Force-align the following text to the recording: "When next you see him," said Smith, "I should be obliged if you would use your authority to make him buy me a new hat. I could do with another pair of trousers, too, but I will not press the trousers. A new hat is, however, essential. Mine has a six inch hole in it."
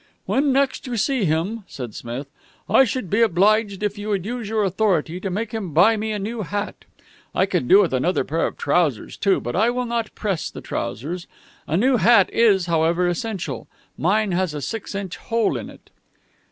"When 0.25 0.51
next 0.51 0.87
you 0.87 0.97
see 0.97 1.25
him," 1.25 1.63
said 1.67 1.93
Smith, 1.93 2.25
"I 2.67 2.85
should 2.85 3.07
be 3.07 3.21
obliged 3.21 3.83
if 3.83 3.99
you 3.99 4.09
would 4.09 4.25
use 4.25 4.49
your 4.49 4.63
authority 4.63 5.19
to 5.19 5.29
make 5.29 5.51
him 5.51 5.73
buy 5.75 5.95
me 5.95 6.11
a 6.11 6.17
new 6.17 6.41
hat. 6.41 6.85
I 7.35 7.45
could 7.45 7.67
do 7.67 7.79
with 7.83 7.93
another 7.93 8.23
pair 8.23 8.47
of 8.47 8.57
trousers, 8.57 9.15
too, 9.15 9.39
but 9.39 9.55
I 9.55 9.69
will 9.69 9.85
not 9.85 10.15
press 10.15 10.49
the 10.49 10.59
trousers. 10.59 11.27
A 11.67 11.77
new 11.77 11.97
hat 11.97 12.31
is, 12.33 12.65
however, 12.65 13.07
essential. 13.07 13.67
Mine 13.95 14.31
has 14.31 14.55
a 14.55 14.61
six 14.63 14.95
inch 14.95 15.17
hole 15.17 15.55
in 15.55 15.69
it." 15.69 15.91